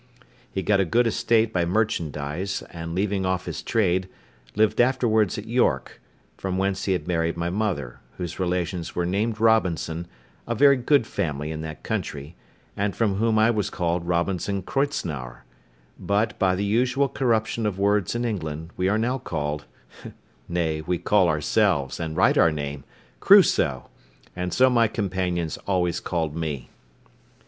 He 0.51 0.63
got 0.63 0.79
a 0.79 0.83
good 0.83 1.05
estate 1.05 1.53
by 1.53 1.63
merchandise, 1.63 2.63
and 2.71 2.95
leaving 2.95 3.23
off 3.23 3.45
his 3.45 3.61
trade, 3.61 4.09
lived 4.55 4.81
afterwards 4.81 5.37
at 5.37 5.45
York, 5.45 6.01
from 6.37 6.57
whence 6.57 6.85
he 6.85 6.93
had 6.93 7.07
married 7.07 7.37
my 7.37 7.51
mother, 7.51 7.99
whose 8.17 8.39
relations 8.39 8.95
were 8.95 9.05
named 9.05 9.39
Robinson, 9.39 10.07
a 10.47 10.55
very 10.55 10.75
good 10.75 11.05
family 11.05 11.51
in 11.51 11.61
that 11.61 11.83
country, 11.83 12.35
and 12.75 12.95
from 12.95 13.17
whom 13.17 13.37
I 13.37 13.51
was 13.51 13.69
called 13.69 14.07
Robinson 14.07 14.63
Kreutznaer; 14.63 15.43
but, 15.99 16.39
by 16.39 16.55
the 16.55 16.65
usual 16.65 17.07
corruption 17.07 17.67
of 17.67 17.77
words 17.77 18.15
in 18.15 18.25
England, 18.25 18.71
we 18.75 18.89
are 18.89 18.97
now 18.97 19.19
called—nay 19.19 20.81
we 20.81 20.97
call 20.97 21.29
ourselves 21.29 21.99
and 21.99 22.17
write 22.17 22.39
our 22.39 22.51
name—Crusoe; 22.51 23.87
and 24.35 24.51
so 24.51 24.67
my 24.67 24.87
companions 24.87 25.59
always 25.67 25.99
called 25.99 26.35
me. 26.35 26.71